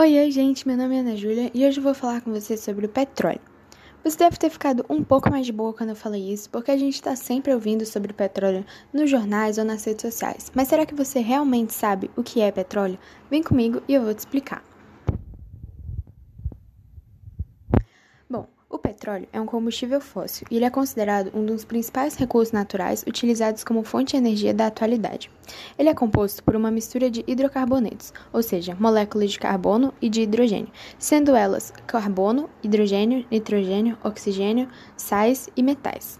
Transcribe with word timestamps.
Oi, 0.00 0.18
oi, 0.18 0.30
gente. 0.30 0.66
Meu 0.66 0.78
nome 0.78 0.96
é 0.96 1.00
Ana 1.00 1.14
Júlia 1.14 1.50
e 1.52 1.62
hoje 1.66 1.78
eu 1.78 1.82
vou 1.82 1.92
falar 1.92 2.22
com 2.22 2.32
vocês 2.32 2.60
sobre 2.60 2.86
o 2.86 2.88
petróleo. 2.88 3.42
Você 4.02 4.16
deve 4.16 4.38
ter 4.38 4.48
ficado 4.48 4.82
um 4.88 5.04
pouco 5.04 5.30
mais 5.30 5.44
de 5.44 5.52
boa 5.52 5.74
quando 5.74 5.90
eu 5.90 5.94
falei 5.94 6.32
isso, 6.32 6.48
porque 6.48 6.70
a 6.70 6.76
gente 6.78 6.94
está 6.94 7.14
sempre 7.14 7.52
ouvindo 7.52 7.84
sobre 7.84 8.14
petróleo 8.14 8.64
nos 8.94 9.10
jornais 9.10 9.58
ou 9.58 9.64
nas 9.66 9.84
redes 9.84 10.00
sociais. 10.00 10.50
Mas 10.54 10.68
será 10.68 10.86
que 10.86 10.94
você 10.94 11.20
realmente 11.20 11.74
sabe 11.74 12.10
o 12.16 12.22
que 12.22 12.40
é 12.40 12.50
petróleo? 12.50 12.98
Vem 13.30 13.42
comigo 13.42 13.82
e 13.86 13.92
eu 13.92 14.02
vou 14.02 14.14
te 14.14 14.20
explicar. 14.20 14.64
O 18.72 18.78
petróleo 18.78 19.26
é 19.32 19.40
um 19.40 19.46
combustível 19.46 20.00
fóssil 20.00 20.46
e 20.48 20.54
ele 20.54 20.64
é 20.64 20.70
considerado 20.70 21.36
um 21.36 21.44
dos 21.44 21.64
principais 21.64 22.14
recursos 22.14 22.52
naturais 22.52 23.02
utilizados 23.04 23.64
como 23.64 23.82
fonte 23.82 24.12
de 24.12 24.18
energia 24.18 24.54
da 24.54 24.68
atualidade. 24.68 25.28
Ele 25.76 25.88
é 25.88 25.94
composto 25.94 26.44
por 26.44 26.54
uma 26.54 26.70
mistura 26.70 27.10
de 27.10 27.24
hidrocarbonetos, 27.26 28.12
ou 28.32 28.44
seja, 28.44 28.76
moléculas 28.78 29.32
de 29.32 29.40
carbono 29.40 29.92
e 30.00 30.08
de 30.08 30.22
hidrogênio, 30.22 30.70
sendo 31.00 31.34
elas 31.34 31.72
carbono, 31.84 32.48
hidrogênio, 32.62 33.26
nitrogênio, 33.28 33.98
oxigênio, 34.04 34.68
sais 34.96 35.48
e 35.56 35.64
metais. 35.64 36.19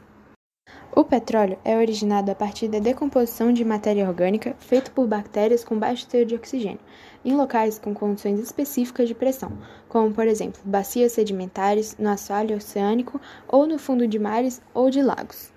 O 0.92 1.04
petróleo 1.04 1.56
é 1.64 1.76
originado 1.76 2.32
a 2.32 2.34
partir 2.34 2.66
da 2.66 2.80
decomposição 2.80 3.52
de 3.52 3.64
matéria 3.64 4.08
orgânica 4.08 4.56
feita 4.58 4.90
por 4.90 5.06
bactérias 5.06 5.62
com 5.62 5.78
baixo 5.78 6.06
teor 6.08 6.24
de 6.24 6.34
oxigênio, 6.34 6.80
em 7.24 7.36
locais 7.36 7.78
com 7.78 7.94
condições 7.94 8.40
específicas 8.40 9.06
de 9.06 9.14
pressão, 9.14 9.52
como 9.88 10.12
por 10.12 10.26
exemplo 10.26 10.60
bacias 10.64 11.12
sedimentares, 11.12 11.96
no 11.96 12.08
assoalho 12.08 12.56
oceânico 12.56 13.20
ou 13.46 13.68
no 13.68 13.78
fundo 13.78 14.08
de 14.08 14.18
mares 14.18 14.60
ou 14.74 14.90
de 14.90 15.00
lagos. 15.00 15.52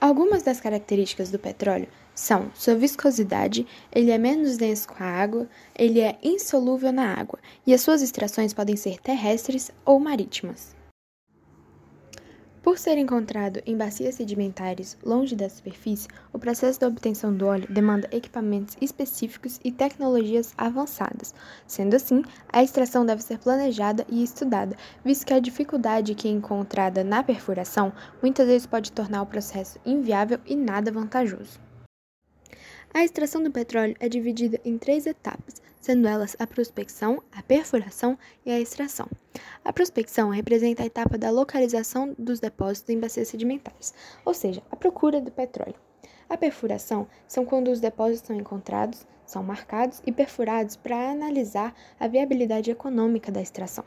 Algumas 0.00 0.42
das 0.42 0.60
características 0.60 1.30
do 1.30 1.38
petróleo 1.38 1.86
são 2.12 2.50
sua 2.52 2.74
viscosidade, 2.74 3.66
ele 3.92 4.10
é 4.10 4.18
menos 4.18 4.56
denso 4.56 4.88
com 4.88 5.02
a 5.02 5.06
água, 5.06 5.48
ele 5.78 6.00
é 6.00 6.18
insolúvel 6.24 6.92
na 6.92 7.14
água 7.14 7.38
e 7.64 7.72
as 7.72 7.82
suas 7.82 8.02
extrações 8.02 8.52
podem 8.52 8.74
ser 8.74 8.98
terrestres 8.98 9.70
ou 9.84 10.00
marítimas. 10.00 10.79
Por 12.70 12.78
ser 12.78 12.96
encontrado 12.98 13.60
em 13.66 13.76
bacias 13.76 14.14
sedimentares 14.14 14.96
longe 15.04 15.34
da 15.34 15.48
superfície, 15.48 16.06
o 16.32 16.38
processo 16.38 16.78
da 16.78 16.86
obtenção 16.86 17.34
do 17.34 17.44
óleo 17.44 17.66
demanda 17.68 18.08
equipamentos 18.12 18.76
específicos 18.80 19.58
e 19.64 19.72
tecnologias 19.72 20.54
avançadas. 20.56 21.34
Sendo 21.66 21.96
assim, 21.96 22.22
a 22.48 22.62
extração 22.62 23.04
deve 23.04 23.24
ser 23.24 23.38
planejada 23.38 24.06
e 24.08 24.22
estudada, 24.22 24.76
visto 25.04 25.26
que 25.26 25.34
a 25.34 25.40
dificuldade 25.40 26.14
que 26.14 26.28
é 26.28 26.30
encontrada 26.30 27.02
na 27.02 27.24
perfuração 27.24 27.92
muitas 28.22 28.46
vezes 28.46 28.68
pode 28.68 28.92
tornar 28.92 29.22
o 29.22 29.26
processo 29.26 29.80
inviável 29.84 30.38
e 30.46 30.54
nada 30.54 30.92
vantajoso. 30.92 31.69
A 32.92 33.04
extração 33.04 33.40
do 33.40 33.52
petróleo 33.52 33.94
é 34.00 34.08
dividida 34.08 34.60
em 34.64 34.76
três 34.76 35.06
etapas, 35.06 35.62
sendo 35.80 36.08
elas 36.08 36.34
a 36.40 36.46
prospecção, 36.46 37.22
a 37.30 37.40
perfuração 37.40 38.18
e 38.44 38.50
a 38.50 38.58
extração. 38.58 39.08
A 39.64 39.72
prospecção 39.72 40.30
representa 40.30 40.82
a 40.82 40.86
etapa 40.86 41.16
da 41.16 41.30
localização 41.30 42.16
dos 42.18 42.40
depósitos 42.40 42.90
em 42.90 42.98
bacias 42.98 43.28
sedimentares, 43.28 43.94
ou 44.24 44.34
seja, 44.34 44.60
a 44.72 44.76
procura 44.76 45.20
do 45.20 45.30
petróleo. 45.30 45.76
A 46.28 46.36
perfuração 46.36 47.06
são 47.28 47.44
quando 47.44 47.70
os 47.70 47.78
depósitos 47.78 48.26
são 48.26 48.36
encontrados, 48.36 49.06
são 49.24 49.40
marcados 49.40 50.02
e 50.04 50.10
perfurados 50.10 50.74
para 50.74 51.12
analisar 51.12 51.72
a 51.98 52.08
viabilidade 52.08 52.72
econômica 52.72 53.30
da 53.30 53.40
extração 53.40 53.84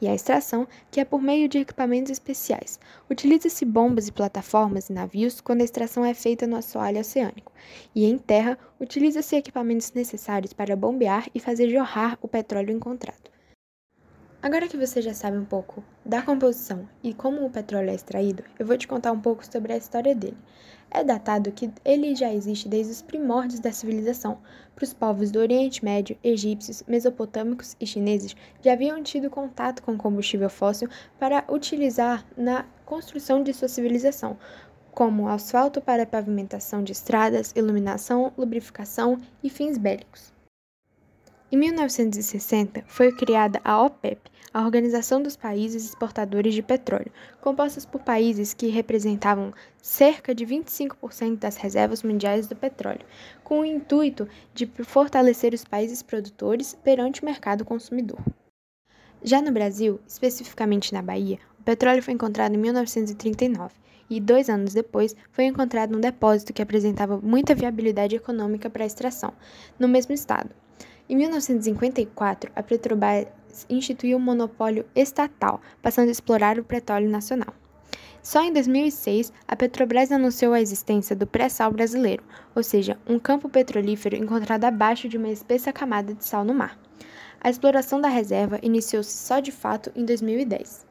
e 0.00 0.08
a 0.08 0.14
extração, 0.14 0.66
que 0.90 1.00
é 1.00 1.04
por 1.04 1.20
meio 1.20 1.48
de 1.48 1.58
equipamentos 1.58 2.10
especiais. 2.10 2.78
Utiliza-se 3.10 3.64
bombas 3.64 4.08
e 4.08 4.12
plataformas 4.12 4.88
e 4.88 4.92
navios 4.92 5.40
quando 5.40 5.62
a 5.62 5.64
extração 5.64 6.04
é 6.04 6.14
feita 6.14 6.46
no 6.46 6.56
assoalho 6.56 7.00
oceânico, 7.00 7.52
e 7.94 8.04
em 8.04 8.18
terra 8.18 8.58
utiliza-se 8.80 9.36
equipamentos 9.36 9.92
necessários 9.92 10.52
para 10.52 10.76
bombear 10.76 11.28
e 11.34 11.40
fazer 11.40 11.68
jorrar 11.70 12.18
o 12.22 12.28
petróleo 12.28 12.72
encontrado. 12.72 13.37
Agora 14.40 14.68
que 14.68 14.76
você 14.76 15.02
já 15.02 15.12
sabe 15.12 15.36
um 15.36 15.44
pouco 15.44 15.82
da 16.06 16.22
composição 16.22 16.88
e 17.02 17.12
como 17.12 17.44
o 17.44 17.50
petróleo 17.50 17.90
é 17.90 17.94
extraído, 17.96 18.44
eu 18.56 18.64
vou 18.64 18.78
te 18.78 18.86
contar 18.86 19.10
um 19.10 19.20
pouco 19.20 19.44
sobre 19.44 19.72
a 19.72 19.76
história 19.76 20.14
dele. 20.14 20.38
É 20.88 21.02
datado 21.02 21.50
que 21.50 21.68
ele 21.84 22.14
já 22.14 22.32
existe 22.32 22.68
desde 22.68 22.92
os 22.92 23.02
primórdios 23.02 23.58
da 23.58 23.72
civilização. 23.72 24.38
Para 24.76 24.84
os 24.84 24.94
povos 24.94 25.32
do 25.32 25.40
Oriente 25.40 25.84
Médio, 25.84 26.16
egípcios, 26.22 26.84
mesopotâmicos 26.86 27.76
e 27.80 27.86
chineses 27.86 28.36
já 28.62 28.74
haviam 28.74 29.02
tido 29.02 29.28
contato 29.28 29.82
com 29.82 29.98
combustível 29.98 30.48
fóssil 30.48 30.88
para 31.18 31.44
utilizar 31.50 32.24
na 32.36 32.64
construção 32.86 33.42
de 33.42 33.52
sua 33.52 33.66
civilização, 33.66 34.38
como 34.92 35.26
asfalto 35.26 35.80
para 35.80 36.06
pavimentação 36.06 36.84
de 36.84 36.92
estradas, 36.92 37.52
iluminação, 37.56 38.32
lubrificação 38.38 39.18
e 39.42 39.50
fins 39.50 39.76
bélicos. 39.76 40.37
Em 41.50 41.56
1960, 41.56 42.84
foi 42.86 43.10
criada 43.10 43.58
a 43.64 43.82
OPEP, 43.82 44.30
a 44.52 44.62
Organização 44.62 45.22
dos 45.22 45.34
Países 45.34 45.82
Exportadores 45.82 46.52
de 46.52 46.62
Petróleo, 46.62 47.10
composta 47.40 47.80
por 47.88 48.02
países 48.02 48.52
que 48.52 48.66
representavam 48.66 49.54
cerca 49.80 50.34
de 50.34 50.44
25% 50.44 51.38
das 51.38 51.56
reservas 51.56 52.02
mundiais 52.02 52.46
do 52.46 52.54
petróleo, 52.54 53.00
com 53.42 53.60
o 53.60 53.64
intuito 53.64 54.28
de 54.52 54.66
fortalecer 54.84 55.54
os 55.54 55.64
países 55.64 56.02
produtores 56.02 56.76
perante 56.84 57.22
o 57.22 57.24
mercado 57.24 57.64
consumidor. 57.64 58.20
Já 59.24 59.40
no 59.40 59.50
Brasil, 59.50 59.98
especificamente 60.06 60.92
na 60.92 61.00
Bahia, 61.00 61.38
o 61.58 61.62
petróleo 61.62 62.02
foi 62.02 62.12
encontrado 62.12 62.54
em 62.54 62.58
1939 62.58 63.74
e, 64.10 64.20
dois 64.20 64.50
anos 64.50 64.74
depois, 64.74 65.16
foi 65.32 65.46
encontrado 65.46 65.96
um 65.96 66.00
depósito 66.00 66.52
que 66.52 66.60
apresentava 66.60 67.16
muita 67.16 67.54
viabilidade 67.54 68.16
econômica 68.16 68.68
para 68.68 68.84
a 68.84 68.86
extração, 68.86 69.32
no 69.78 69.88
mesmo 69.88 70.12
estado. 70.12 70.50
Em 71.10 71.16
1954, 71.16 72.52
a 72.54 72.62
Petrobras 72.62 73.26
instituiu 73.70 74.18
um 74.18 74.20
monopólio 74.20 74.84
estatal, 74.94 75.58
passando 75.80 76.08
a 76.08 76.12
explorar 76.12 76.58
o 76.58 76.64
petróleo 76.64 77.08
nacional. 77.08 77.54
Só 78.22 78.42
em 78.42 78.52
2006, 78.52 79.32
a 79.46 79.56
Petrobras 79.56 80.12
anunciou 80.12 80.52
a 80.52 80.60
existência 80.60 81.16
do 81.16 81.26
pré-sal 81.26 81.72
brasileiro, 81.72 82.22
ou 82.54 82.62
seja, 82.62 82.98
um 83.08 83.18
campo 83.18 83.48
petrolífero 83.48 84.16
encontrado 84.16 84.64
abaixo 84.64 85.08
de 85.08 85.16
uma 85.16 85.30
espessa 85.30 85.72
camada 85.72 86.12
de 86.12 86.22
sal 86.26 86.44
no 86.44 86.52
mar. 86.52 86.78
A 87.40 87.48
exploração 87.48 88.02
da 88.02 88.08
reserva 88.08 88.58
iniciou-se 88.62 89.16
só 89.16 89.40
de 89.40 89.50
fato 89.50 89.90
em 89.96 90.04
2010. 90.04 90.86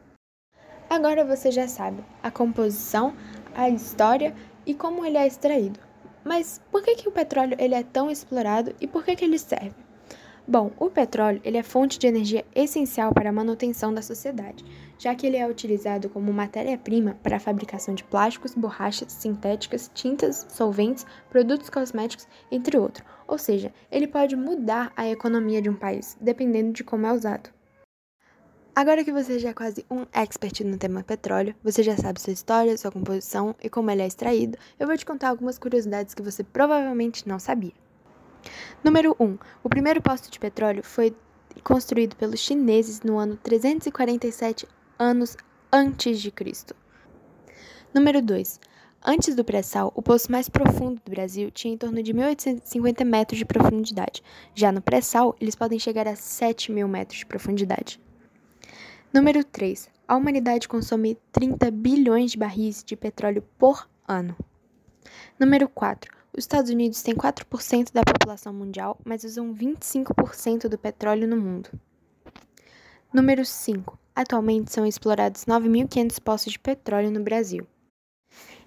Agora 0.90 1.24
você 1.24 1.52
já 1.52 1.68
sabe 1.68 2.04
a 2.24 2.32
composição, 2.32 3.14
a 3.54 3.70
história 3.70 4.34
e 4.66 4.74
como 4.74 5.06
ele 5.06 5.18
é 5.18 5.28
extraído. 5.28 5.80
Mas 6.24 6.60
por 6.72 6.82
que, 6.82 6.96
que 6.96 7.08
o 7.08 7.12
petróleo 7.12 7.56
ele 7.60 7.76
é 7.76 7.84
tão 7.84 8.10
explorado 8.10 8.74
e 8.82 8.88
por 8.88 9.06
que, 9.06 9.16
que 9.16 9.24
ele 9.24 9.38
serve? 9.38 9.87
Bom, 10.50 10.72
o 10.80 10.90
petróleo 10.90 11.42
ele 11.44 11.58
é 11.58 11.64
fonte 11.64 12.00
de 12.00 12.08
energia 12.08 12.46
essencial 12.56 13.14
para 13.14 13.30
a 13.30 13.34
manutenção 13.34 13.94
da 13.94 14.02
sociedade, 14.02 14.64
já 14.98 15.14
que 15.14 15.28
ele 15.28 15.36
é 15.36 15.46
utilizado 15.46 16.08
como 16.08 16.32
matéria-prima 16.32 17.18
para 17.22 17.36
a 17.36 17.40
fabricação 17.40 17.94
de 17.94 18.06
plásticos, 18.06 18.56
borrachas 18.56 19.12
sintéticas, 19.12 19.92
tintas, 19.94 20.46
solventes, 20.48 21.06
produtos 21.30 21.70
cosméticos, 21.70 22.26
entre 22.50 22.78
outros. 22.78 23.06
Ou 23.28 23.38
seja, 23.38 23.74
ele 23.92 24.08
pode 24.08 24.38
mudar 24.38 24.94
a 24.96 25.06
economia 25.06 25.62
de 25.62 25.70
um 25.70 25.76
país, 25.76 26.16
dependendo 26.22 26.72
de 26.72 26.82
como 26.82 27.06
é 27.06 27.12
usado. 27.12 27.50
Agora 28.74 29.04
que 29.04 29.12
você 29.12 29.40
já 29.40 29.50
é 29.50 29.54
quase 29.54 29.86
um 29.92 30.06
expert 30.14 30.62
no 30.64 30.78
tema 30.78 31.04
petróleo, 31.04 31.56
você 31.62 31.84
já 31.84 31.98
sabe 31.98 32.22
sua 32.22 32.32
história, 32.32 32.78
sua 32.78 32.92
composição 32.92 33.54
e 33.62 33.70
como 33.70 33.92
ele 33.92 34.04
é 34.04 34.08
extraído, 34.08 34.58
eu 34.80 34.88
vou 34.88 34.96
te 34.96 35.06
contar 35.06 35.28
algumas 35.28 35.60
curiosidades 35.60 36.14
que 36.14 36.22
você 36.22 36.42
provavelmente 36.42 37.28
não 37.28 37.38
sabia. 37.38 37.74
Número 38.84 39.16
1. 39.20 39.38
O 39.64 39.70
primeiro 39.70 40.02
posto 40.02 40.30
de 40.30 40.40
petróleo 40.40 40.84
foi 40.84 41.16
construído 41.64 42.16
pelos 42.16 42.40
chineses 42.40 43.02
no 43.02 43.18
ano 43.18 43.38
347 43.38 44.68
anos 44.98 45.36
antes 45.72 46.22
de 46.22 46.32
Cristo. 46.32 46.76
Número 47.94 48.22
2. 48.22 48.60
Antes 49.06 49.36
do 49.36 49.44
pré-sal, 49.44 49.92
o 49.96 50.02
poço 50.02 50.32
mais 50.32 50.50
profundo 50.50 51.02
do 51.04 51.12
Brasil 51.12 51.50
tinha 51.52 51.74
em 51.74 51.78
torno 51.78 52.02
de 52.02 52.14
1.850 52.14 53.06
metros 53.06 53.38
de 53.38 53.46
profundidade. 53.46 54.24
Já 54.54 54.72
no 54.72 54.82
pré-sal, 54.82 55.36
eles 55.40 55.56
podem 55.56 55.80
chegar 55.80 56.08
a 56.08 56.14
7.000 56.14 56.88
metros 56.88 57.20
de 57.20 57.26
profundidade. 57.26 58.02
Número 59.14 59.44
3. 59.44 59.90
A 60.08 60.16
humanidade 60.16 60.68
consome 60.68 61.18
30 61.32 61.72
bilhões 61.72 62.32
de 62.32 62.38
barris 62.38 62.84
de 62.84 62.96
petróleo 62.96 63.44
por 63.58 63.88
ano. 64.08 64.36
Número 65.40 65.70
4. 65.70 66.17
Os 66.38 66.44
Estados 66.44 66.70
Unidos 66.70 67.02
têm 67.02 67.16
4% 67.16 67.92
da 67.92 68.04
população 68.04 68.54
mundial, 68.54 69.00
mas 69.04 69.24
usam 69.24 69.56
25% 69.56 70.70
do 70.70 70.78
petróleo 70.78 71.28
no 71.28 71.36
mundo. 71.36 71.68
Número 73.12 73.44
5. 73.44 73.98
Atualmente 74.16 74.72
são 74.72 74.86
explorados 74.86 75.46
9.500 75.46 76.22
poços 76.22 76.54
de 76.54 76.60
petróleo 76.60 77.10
no 77.10 77.24
Brasil. 77.24 77.66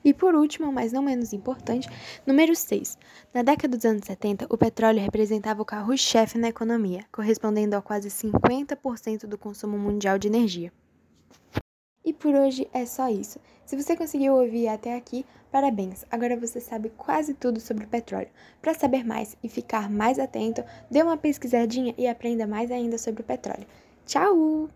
E 0.04 0.12
por 0.12 0.34
último, 0.34 0.72
mas 0.72 0.92
não 0.92 1.00
menos 1.00 1.32
importante, 1.32 1.88
número 2.26 2.56
6. 2.56 2.98
Na 3.32 3.44
década 3.44 3.76
dos 3.76 3.86
anos 3.86 4.04
70, 4.04 4.46
o 4.50 4.58
petróleo 4.58 5.00
representava 5.00 5.62
o 5.62 5.64
carro-chefe 5.64 6.38
na 6.38 6.48
economia, 6.48 7.04
correspondendo 7.12 7.76
a 7.76 7.82
quase 7.82 8.08
50% 8.08 9.28
do 9.28 9.38
consumo 9.38 9.78
mundial 9.78 10.18
de 10.18 10.26
energia. 10.26 10.72
E 12.04 12.12
por 12.12 12.34
hoje 12.34 12.68
é 12.72 12.86
só 12.86 13.08
isso. 13.08 13.38
Se 13.64 13.76
você 13.76 13.96
conseguiu 13.96 14.34
ouvir 14.34 14.68
até 14.68 14.96
aqui, 14.96 15.24
parabéns! 15.52 16.04
Agora 16.10 16.36
você 16.36 16.60
sabe 16.60 16.90
quase 16.96 17.34
tudo 17.34 17.60
sobre 17.60 17.86
petróleo. 17.86 18.30
Para 18.60 18.74
saber 18.74 19.04
mais 19.04 19.36
e 19.42 19.48
ficar 19.48 19.90
mais 19.90 20.18
atento, 20.18 20.64
dê 20.90 21.02
uma 21.02 21.16
pesquisadinha 21.16 21.94
e 21.96 22.08
aprenda 22.08 22.46
mais 22.46 22.70
ainda 22.70 22.98
sobre 22.98 23.22
o 23.22 23.24
petróleo. 23.24 23.66
Tchau! 24.06 24.70